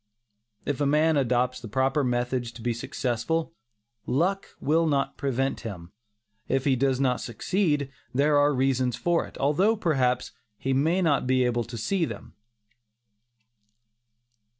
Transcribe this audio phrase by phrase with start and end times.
[0.65, 3.53] If a man adopts the proper methods to be successful,
[4.07, 5.91] "luck" will not prevent him.
[6.47, 11.27] If he does not succeed, there are reasons for it, although perhaps, he may not
[11.27, 12.33] be able to see them.